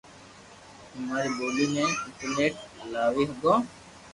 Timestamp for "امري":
0.95-1.29